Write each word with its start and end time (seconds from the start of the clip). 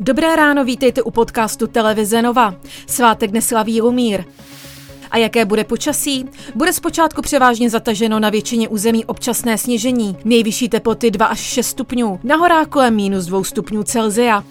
Dobré 0.00 0.36
ráno, 0.36 0.64
vítejte 0.64 1.02
u 1.02 1.10
podcastu 1.10 1.66
Televize 1.66 2.22
Nova. 2.22 2.54
Svátek 2.86 3.30
neslaví 3.30 3.80
Lumír. 3.80 4.24
A 5.10 5.16
jaké 5.16 5.44
bude 5.44 5.64
počasí? 5.64 6.28
Bude 6.54 6.72
zpočátku 6.72 7.22
převážně 7.22 7.70
zataženo 7.70 8.20
na 8.20 8.30
většině 8.30 8.68
území 8.68 9.04
občasné 9.04 9.58
sněžení. 9.58 10.16
Nejvyšší 10.24 10.68
teploty 10.68 11.10
2 11.10 11.26
až 11.26 11.40
6 11.40 11.66
stupňů, 11.66 12.20
na 12.22 12.64
kolem 12.66 12.96
minus 12.96 13.26
2 13.26 13.44
stupňů 13.44 13.82
Celzia. 13.82 14.44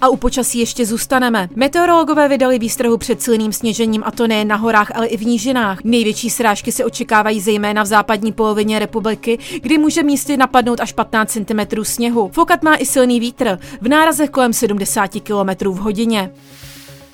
A 0.00 0.08
u 0.08 0.16
počasí 0.16 0.58
ještě 0.58 0.86
zůstaneme. 0.86 1.48
Meteorologové 1.56 2.28
vydali 2.28 2.58
výstrahu 2.58 2.98
před 2.98 3.22
silným 3.22 3.52
sněžením 3.52 4.02
a 4.06 4.10
to 4.10 4.26
nejen 4.26 4.48
na 4.48 4.56
horách, 4.56 4.92
ale 4.94 5.06
i 5.06 5.16
v 5.16 5.26
nížinách. 5.26 5.78
Největší 5.84 6.30
srážky 6.30 6.72
se 6.72 6.84
očekávají 6.84 7.40
zejména 7.40 7.82
v 7.82 7.86
západní 7.86 8.32
polovině 8.32 8.78
republiky, 8.78 9.38
kdy 9.62 9.78
může 9.78 10.02
místy 10.02 10.36
napadnout 10.36 10.80
až 10.80 10.92
15 10.92 11.30
cm 11.30 11.84
sněhu. 11.84 12.30
Fokat 12.32 12.62
má 12.62 12.76
i 12.76 12.86
silný 12.86 13.20
vítr, 13.20 13.58
v 13.80 13.88
nárazech 13.88 14.30
kolem 14.30 14.52
70 14.52 15.10
km 15.22 15.68
v 15.68 15.78
hodině. 15.78 16.30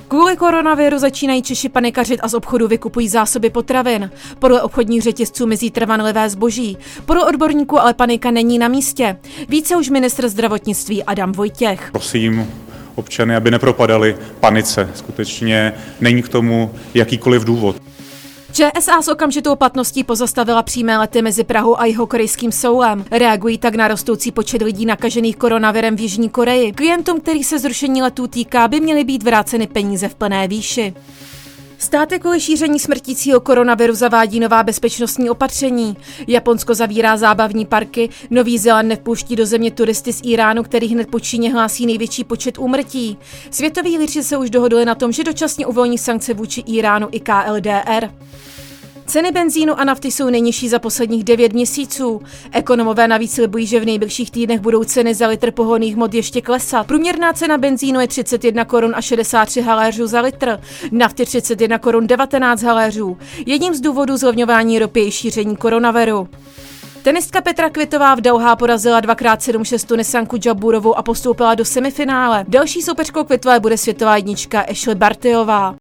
Kvůli 0.09 0.37
koronaviru 0.37 0.99
začínají 0.99 1.43
Češi 1.43 1.69
panikařit 1.69 2.21
a 2.23 2.29
z 2.29 2.35
obchodu 2.35 2.69
vykupují 2.69 3.09
zásoby 3.09 3.51
potravin. 3.51 4.11
Podle 4.39 4.63
obchodních 4.63 5.03
řetězců 5.03 5.47
mizí 5.47 5.71
trvanlivé 5.71 6.31
zboží. 6.31 6.79
Podle 7.05 7.25
odborníků 7.25 7.81
ale 7.81 7.95
panika 7.95 8.31
není 8.31 8.59
na 8.59 8.69
místě. 8.69 9.17
Více 9.49 9.77
už 9.77 9.91
ministr 9.91 10.29
zdravotnictví 10.29 11.05
Adam 11.05 11.33
Vojtěch. 11.33 11.89
Prosím 11.93 12.64
občany, 12.95 13.37
aby 13.37 13.51
nepropadali 13.51 14.17
panice. 14.41 14.91
Skutečně 14.95 15.73
není 16.01 16.23
k 16.23 16.29
tomu 16.29 16.75
jakýkoliv 16.95 17.45
důvod. 17.45 17.77
ČSA 18.55 19.03
s 19.03 19.09
okamžitou 19.09 19.57
platností 19.57 20.05
pozastavila 20.05 20.63
přímé 20.63 20.99
lety 20.99 21.23
mezi 21.23 21.45
Prahou 21.45 21.81
a 21.81 21.85
jeho 21.85 22.07
korejským 22.07 22.53
soulem. 22.53 23.05
Reagují 23.11 23.59
tak 23.59 23.75
na 23.75 23.89
rostoucí 23.89 24.33
počet 24.33 24.63
lidí 24.63 24.87
nakažených 24.87 25.37
koronavirem 25.37 25.97
v 25.97 26.01
Jižní 26.01 26.29
Koreji. 26.29 26.73
Klientům, 26.73 27.21
který 27.21 27.45
se 27.45 27.59
zrušení 27.59 28.03
letů 28.03 28.27
týká, 28.27 28.69
by 28.69 28.81
měly 28.81 29.05
být 29.05 29.23
vráceny 29.23 29.67
peníze 29.67 30.09
v 30.09 30.15
plné 30.15 30.49
výši. 30.49 30.95
Stát 31.85 32.09
kvůli 32.21 32.41
šíření 32.41 32.79
smrtícího 32.79 33.41
koronaviru 33.41 33.95
zavádí 33.95 34.41
nová 34.41 34.63
bezpečnostní 34.63 35.31
opatření. 35.31 35.97
Japonsko 36.27 36.75
zavírá 36.75 37.17
zábavní 37.17 37.67
parky, 37.67 38.09
Nový 38.31 38.59
Zéland 38.59 38.89
nepouští 38.89 39.37
do 39.37 39.47
země 39.47 39.71
turisty 39.71 40.13
z 40.13 40.21
Iránu, 40.25 40.63
který 40.63 40.89
hned 40.89 41.11
po 41.11 41.21
Číně 41.21 41.53
hlásí 41.53 41.87
největší 41.87 42.25
počet 42.25 42.59
úmrtí. 42.59 43.19
Světoví 43.51 43.99
lídři 43.99 44.23
se 44.23 44.37
už 44.37 44.51
dohodli 44.51 44.85
na 44.85 44.95
tom, 44.95 45.13
že 45.13 45.25
dočasně 45.25 45.67
uvolní 45.67 45.99
sankce 45.99 46.35
vůči 46.35 46.61
Iránu 46.61 47.09
i 47.13 47.21
KLDR. 47.21 48.11
Ceny 49.15 49.33
benzínu 49.33 49.81
a 49.81 49.85
nafty 49.85 50.11
jsou 50.11 50.31
nejnižší 50.31 50.69
za 50.69 50.79
posledních 50.79 51.25
9 51.25 51.53
měsíců. 51.53 52.23
Ekonomové 52.53 53.09
navíc 53.09 53.35
slibují, 53.35 53.67
že 53.67 53.81
v 53.81 53.85
nejbližších 53.85 54.31
týdnech 54.31 54.61
budou 54.61 54.85
ceny 54.85 55.15
za 55.15 55.27
litr 55.27 55.51
pohonných 55.51 55.95
hmot 55.95 56.15
ještě 56.15 56.41
klesat. 56.41 56.87
Průměrná 56.87 57.33
cena 57.33 57.59
benzínu 57.59 58.01
je 58.01 58.09
31 58.09 58.65
korun 58.65 58.93
a 58.97 59.01
63 59.01 59.61
haléřů 59.61 60.07
za 60.07 60.21
litr, 60.21 60.61
nafty 60.93 61.25
31 61.25 61.79
korun 61.79 62.07
19 62.07 62.63
haléřů. 62.63 63.17
Jedním 63.47 63.75
z 63.75 63.81
důvodů 63.81 64.17
zlevňování 64.17 64.79
ropy 64.79 65.01
je 65.01 65.11
šíření 65.11 65.57
koronaviru. 65.57 66.29
Tenistka 67.03 67.41
Petra 67.41 67.71
Kvitová 67.71 68.15
v 68.15 68.21
Dauhá 68.21 68.57
porazila 68.57 69.01
2x7 69.01 69.87
Tunisanku 69.87 70.37
Jaburovou 70.47 70.99
a 70.99 71.03
postoupila 71.03 71.55
do 71.55 71.65
semifinále. 71.65 72.45
Další 72.49 72.83
soupeřkou 72.83 73.25
Kvitové 73.25 73.61
bude 73.61 73.79
světová 73.79 74.17
jednička 74.17 74.61
Ashley 74.61 74.95
Bartyová. 74.95 75.73